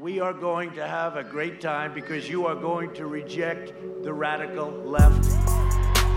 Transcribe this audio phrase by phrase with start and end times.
[0.00, 4.10] We are going to have a great time because you are going to reject the
[4.10, 5.28] radical left.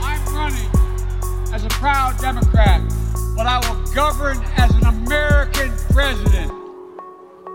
[0.01, 0.69] I'm running
[1.53, 2.81] as a proud Democrat,
[3.35, 6.49] but I will govern as an American president.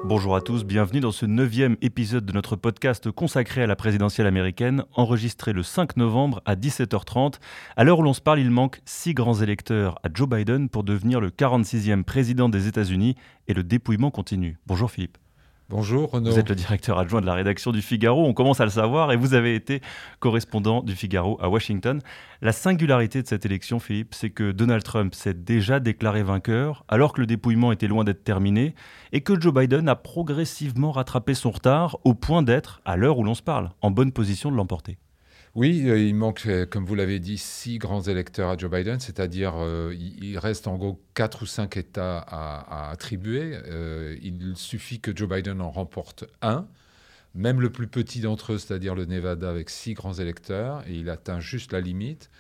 [0.05, 4.27] Bonjour à tous, bienvenue dans ce neuvième épisode de notre podcast consacré à la présidentielle
[4.27, 7.37] américaine, enregistré le 5 novembre à 17h30.
[7.75, 10.85] À l'heure où l'on se parle, il manque six grands électeurs à Joe Biden pour
[10.85, 13.17] devenir le 46e président des États-Unis
[13.47, 14.59] et le dépouillement continue.
[14.67, 15.17] Bonjour Philippe.
[15.71, 16.31] Bonjour Renaud.
[16.31, 19.13] Vous êtes le directeur adjoint de la rédaction du Figaro, on commence à le savoir,
[19.13, 19.83] et vous avez été
[20.19, 22.01] correspondant du Figaro à Washington.
[22.41, 27.13] La singularité de cette élection, Philippe, c'est que Donald Trump s'est déjà déclaré vainqueur, alors
[27.13, 28.75] que le dépouillement était loin d'être terminé,
[29.13, 33.23] et que Joe Biden a progressivement rattrapé son retard au point d'être, à l'heure où
[33.23, 34.97] l'on se parle, en bonne position de l'emporter.
[35.55, 39.01] Oui, euh, il manque, euh, comme vous l'avez dit, six grands électeurs à Joe Biden,
[39.01, 43.59] c'est-à-dire euh, il reste en gros quatre ou cinq États à, attribuer.
[44.23, 46.67] il suffit que Joe Biden en remporte un,
[47.35, 51.09] même le plus petit d'entre eux, c'est-à-dire le Nevada avec six grands électeurs, et il
[51.11, 52.31] atteint juste la limite.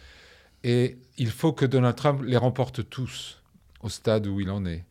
[0.64, 3.42] Et il faut que Donald Trump les remporte tous
[3.82, 4.84] au stade où il en est.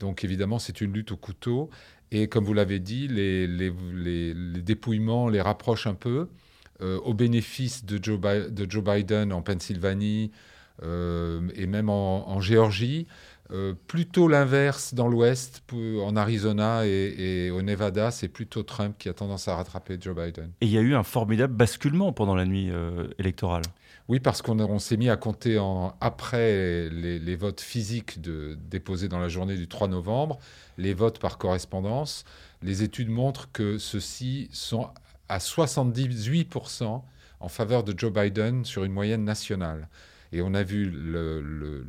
[0.00, 1.70] Donc évidemment, c'est une lutte au couteau.
[2.10, 6.28] Et comme vous l'avez dit, les, les dépouillements les rapprochent un peu.
[6.82, 8.18] Euh, au bénéfice de Joe,
[8.50, 10.32] de Joe, Biden en Pennsylvanie
[10.82, 13.06] euh, et même en, Géorgie.
[13.52, 19.12] Euh, plutôt l'inverse dans l'Ouest, en Arizona et, au Nevada, c'est plutôt Trump qui a
[19.12, 20.50] tendance à rattraper Joe Biden.
[20.60, 22.70] Et il y a eu un formidable basculement pendant la nuit
[23.18, 23.62] électorale.
[24.08, 29.08] Oui, parce qu'on s'est mis à compter en, après les, les, votes physiques de, déposés
[29.08, 30.38] dans la journée du 3 novembre,
[30.78, 32.24] les votes par correspondance.
[32.62, 34.88] Les études montrent que ceux-ci sont
[35.32, 37.02] à 78%
[37.40, 39.88] en faveur de Joe Biden sur une moyenne nationale.
[40.30, 41.86] Et on a vu, le,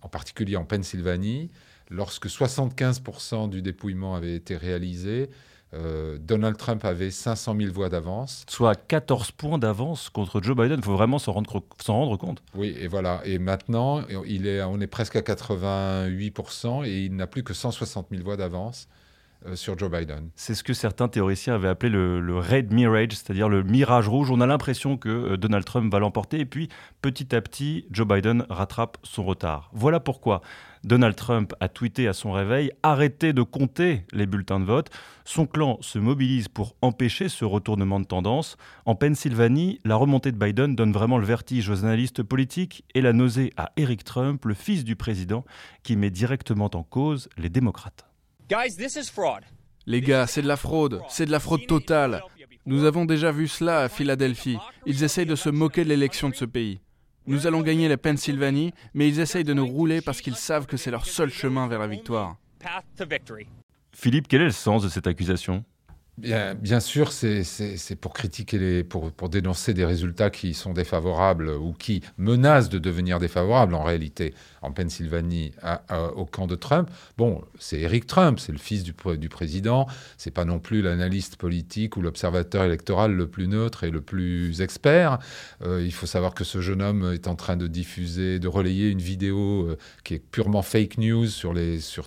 [0.00, 1.50] en particulier en Pennsylvanie,
[1.90, 5.28] lorsque 75% du dépouillement avait été réalisé,
[5.74, 8.46] euh, Donald Trump avait 500 000 voix d'avance.
[8.48, 10.78] Soit 14 points d'avance contre Joe Biden.
[10.78, 12.42] Il faut vraiment s'en rendre, rendre, compte.
[12.54, 13.20] Oui, et voilà.
[13.26, 18.06] Et maintenant, il est, on est presque à 88% et il n'a plus que 160
[18.10, 18.88] 000 voix d'avance.
[19.46, 20.30] Euh, sur Joe Biden.
[20.34, 24.30] C'est ce que certains théoriciens avaient appelé le, Red Mirage, c'est-à-dire le mirage rouge.
[24.30, 26.68] On a l'impression que euh, Donald Trump va l'emporter et puis
[27.02, 29.70] petit à petit, Joe Biden rattrape son retard.
[29.72, 30.42] Voilà pourquoi
[30.84, 34.90] Donald Trump a tweeté à son réveil Arrêtez de compter les bulletins de vote.
[35.24, 38.56] Son clan se mobilise pour empêcher ce retournement de tendance.
[38.84, 43.12] En Pennsylvanie, la remontée de Biden donne vraiment le vertige aux analystes politiques et la
[43.12, 45.44] nausée à Eric Trump, le fils du président,
[45.82, 48.06] qui met directement en cause les démocrates.
[49.86, 52.22] Les gars, c'est de la fraude, c'est de la fraude totale.
[52.64, 54.58] Nous avons déjà vu cela à Philadelphie.
[54.86, 56.80] Ils essayent de se moquer de l'élection de ce pays.
[57.26, 60.76] Nous allons gagner la Pennsylvanie, mais ils essayent de nous rouler parce qu'ils savent que
[60.76, 62.36] c'est leur seul chemin vers la victoire.
[63.92, 65.64] Philippe, quel est le sens de cette accusation?
[66.18, 67.44] Bien, sûr, c'est
[67.98, 74.32] pour dénoncer des résultats qui sont défavorables ou qui menacent de devenir défavorables en réalité
[74.62, 75.52] en Pennsylvanie
[76.16, 76.90] au camp de Trump.
[77.18, 81.36] Bon, c'est Eric Trump, c'est le fils du, du président, c'est pas non plus l'analyste
[81.36, 85.18] politique ou l'observateur électoral le plus neutre et le plus expert.
[85.62, 88.88] Euh, il faut savoir que ce jeune homme est en train de diffuser, de relayer
[88.88, 91.52] une vidéo euh, qui est purement fake news sur,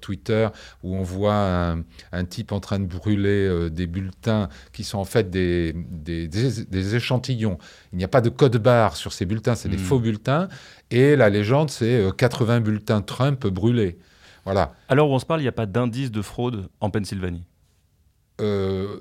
[0.01, 0.47] Twitter
[0.83, 4.97] où on voit un, un type en train de brûler euh, des bulletins qui sont
[4.97, 7.57] en fait des, des, échantillons.
[7.91, 9.79] Il n'y a pas de code barre sur ces bulletins, c'est des hmm.
[9.79, 10.47] faux bulletins.
[10.91, 13.97] Et la légende, c'est 80 euh, bulletins Trump brûlés.
[14.45, 14.73] Voilà.
[14.87, 17.45] Alors où on se parle, il n'y a pas d'indice de fraude en Pennsylvanie?
[18.41, 18.99] Euh,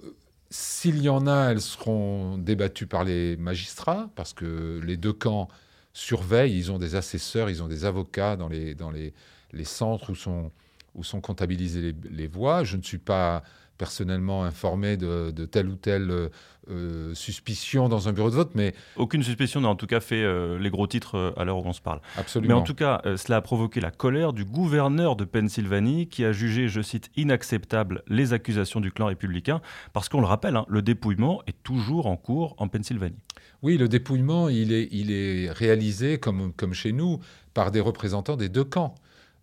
[0.50, 5.48] S'il y en a, elles seront débattues par les magistrats, parce que les deux camps
[5.92, 9.14] surveillent, ils ont des assesseurs, ils ont des avocats dans les, dans les,
[9.52, 10.50] les centres où sont,
[10.94, 12.64] où sont comptabilisées les, les voix.
[12.64, 13.42] Je ne suis pas
[13.78, 16.28] personnellement informé de, telle ou telle euh,
[16.70, 18.74] euh, suspicion dans un bureau de vote, mais...
[18.96, 21.72] Aucune suspicion n'a en tout cas fait euh, les gros titres à l'heure où on
[21.72, 22.00] se parle.
[22.16, 22.54] Absolument.
[22.54, 26.32] Mais en tout cas, cela a provoqué la colère du gouverneur de Pennsylvanie qui a
[26.32, 29.62] jugé, je cite, inacceptable les accusations du clan républicain,
[29.92, 33.22] parce qu'on le rappelle, hein, le dépouillement est toujours en cours en Pennsylvanie.
[33.62, 37.20] Oui, le dépouillement, il est, il est réalisé, comme, comme chez nous,
[37.54, 38.94] par des représentants des deux camps.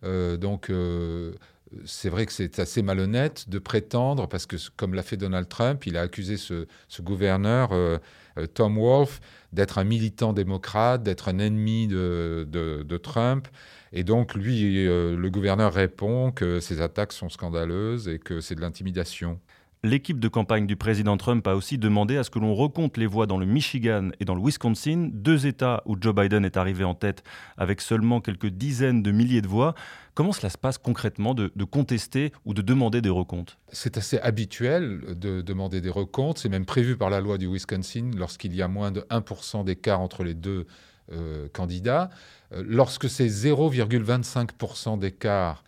[0.03, 0.69] donc
[1.85, 5.85] c'est vrai que c'est assez malhonnête de prétendre, parce que comme l'a fait Donald Trump,
[5.85, 6.65] il a accusé ce,
[7.01, 7.97] gouverneur, euh,
[8.37, 9.19] euh, Tom Wolfe,
[9.53, 13.47] d'être un militant démocrate, d'être un ennemi de, Trump.
[13.93, 18.55] Et donc, lui, euh, le gouverneur répond que ces attaques sont scandaleuses et que c'est
[18.55, 19.39] de l'intimidation.
[19.85, 23.05] L'équipe de campagne du président Trump a aussi demandé à ce que l'on recompte les
[23.05, 26.83] voix dans le Michigan et dans le Wisconsin, deux États où Joe Biden est arrivé
[26.83, 27.23] en tête
[27.57, 29.75] avec seulement quelques dizaines de milliers de voix.
[30.13, 33.57] Comment cela se passe concrètement de, contester ou de demander des recomptes?
[33.73, 36.37] C'est assez habituel de demander des recomptes.
[36.37, 39.99] C'est même prévu par la loi du Wisconsin lorsqu'il y a moins de 1% d'écart
[39.99, 40.67] entre les deux
[41.11, 42.09] euh, candidats.
[42.53, 45.64] Euh, lorsque c'est 0,25% d'écart,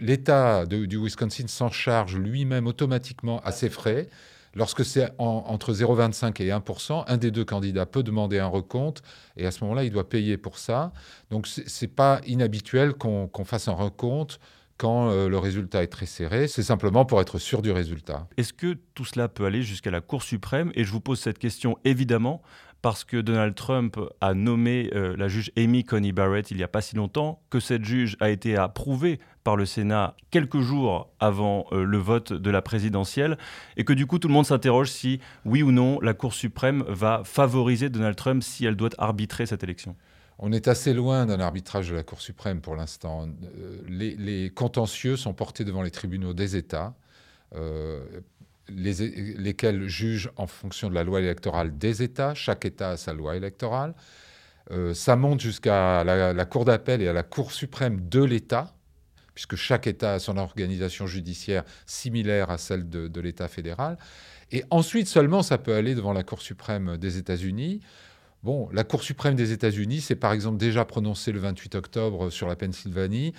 [0.00, 4.08] l'État du Wisconsin s'en charge lui-même automatiquement à ses frais.
[4.54, 9.02] Lorsque c'est entre 0,25 et 1%, un des deux candidats peut demander un recompte
[9.36, 10.92] et à ce moment-là, il doit payer pour ça.
[11.30, 14.38] Donc, ce n'est pas inhabituel qu'on fasse un recompte
[14.76, 16.48] quand euh, le résultat est très serré.
[16.48, 18.28] C'est simplement pour être sûr du résultat.
[18.36, 20.72] Est-ce que tout cela peut aller jusqu'à la Cour suprême?
[20.74, 22.42] Et je vous pose cette question évidemment
[22.84, 26.68] parce que Donald Trump a nommé euh, la juge Amy Coney Barrett il n'y a
[26.68, 31.64] pas si longtemps, que cette juge a été approuvée par le Sénat quelques jours avant
[31.72, 33.38] euh, le vote de la présidentielle,
[33.78, 36.84] et que du coup tout le monde s'interroge si, oui ou non, la Cour suprême
[36.86, 39.96] va favoriser Donald Trump si elle doit arbitrer cette élection.
[40.38, 43.26] On est assez loin d'un arbitrage de la Cour suprême pour l'instant.
[43.26, 46.92] Euh, les, contentieux sont portés devant les tribunaux des États
[48.68, 52.34] lesquels jugent en fonction de la loi électorale des États.
[52.34, 53.94] Chaque État a sa loi électorale.
[54.70, 58.74] Euh, ça monte jusqu'à la, Cour d'appel et à la Cour suprême de l'État,
[59.34, 63.98] puisque chaque État a son organisation judiciaire similaire à celle de, de l'État fédéral.
[64.50, 67.80] Et ensuite seulement, ça peut aller devant la Cour suprême des États-Unis.
[68.42, 72.46] Bon, la Cour suprême des États-Unis s'est par exemple déjà prononcée le 28 octobre sur
[72.46, 73.32] la Pennsylvanie,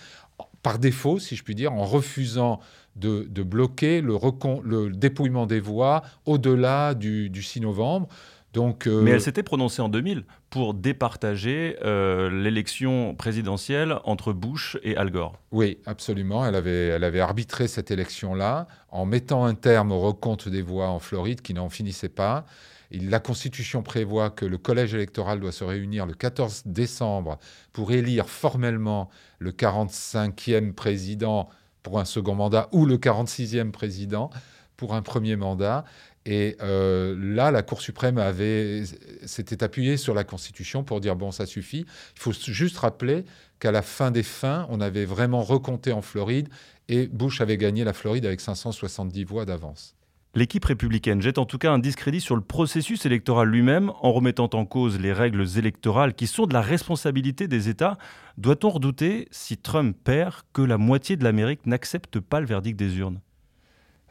[0.65, 2.59] par défaut, si je puis dire, en refusant
[2.95, 4.17] de, bloquer le,
[4.63, 8.07] le, dépouillement des voix au-delà du, 6 novembre.
[8.51, 14.75] Donc, euh, Mais elle s'était prononcée en 2000 pour départager euh, l'élection présidentielle entre Bush
[14.81, 15.37] et Al Gore.
[15.51, 16.43] Oui, absolument.
[16.47, 20.87] Elle avait, elle avait arbitré cette élection-là en mettant un terme au recompte des voix
[20.87, 22.43] en Floride qui n'en finissait pas
[22.91, 27.39] la Constitution prévoit que le collège électoral doit se réunir le 14 décembre
[27.73, 29.09] pour élire formellement
[29.39, 31.49] le 45e président
[31.83, 34.29] pour un second mandat ou le 46e président
[34.77, 35.85] pour un premier mandat.
[36.25, 38.83] Et euh, là, la Cour suprême avait
[39.25, 41.85] s'était appuyée sur la Constitution pour dire bon, ça suffit.
[42.15, 43.25] Il faut juste rappeler
[43.59, 46.49] qu'à la fin des fins, on avait vraiment recompté en Floride
[46.89, 49.95] et Bush avait gagné la Floride avec 570 voix d'avance.
[50.37, 54.49] L'équipe républicaine jette en tout cas un discrédit sur le processus électoral lui-même en remettant
[54.51, 57.97] en cause les règles électorales qui sont de la responsabilité des États.
[58.37, 62.97] Doit-on redouter, si Trump perd, que la moitié de l'Amérique n'accepte pas le verdict des
[62.97, 63.21] urnes?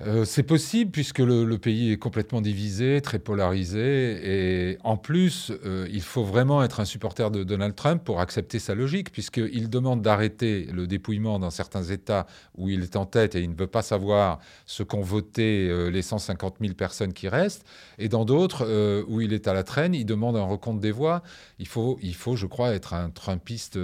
[0.01, 4.73] Euh, c'est possible puisque le, pays est complètement divisé, très polarisé.
[4.73, 8.59] Et en plus, euh, il faut vraiment être un supporter de Donald Trump pour accepter
[8.59, 12.27] sa logique, puisqu'il demande d'arrêter le dépouillement dans certains États
[12.57, 15.91] où il est en tête et il ne veut pas savoir ce qu'ont voté euh,
[15.91, 17.65] les 150 000 personnes qui restent.
[17.99, 18.65] Et dans d'autres
[19.09, 21.23] où il est à la traîne, il demande un recompte des voix.
[21.61, 23.77] Il faut, il faut je crois, être un Trumpiste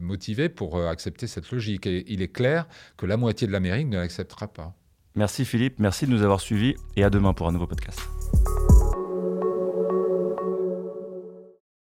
[0.00, 1.86] motivé pour accepter cette logique.
[1.86, 2.66] Et il est clair
[2.96, 4.74] que la moitié de l'Amérique ne l'acceptera pas.
[5.14, 8.00] Merci Philippe, merci de nous avoir suivis et à demain pour un nouveau podcast.